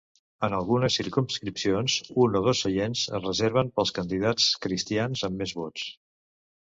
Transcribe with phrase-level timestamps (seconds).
[0.45, 5.85] En algunes circumscripcions, un o dos seients es reserven pels candidats cristians amb més vots.